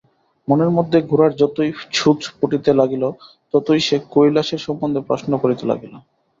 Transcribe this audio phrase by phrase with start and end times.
[0.47, 3.03] মনের মধ্যে গোরার যতই ছুঁচ ফুটিতে লাগিল
[3.53, 5.93] ততই সে কৈলাসের সম্বন্ধে প্রশ্ন করিতে লাগিল।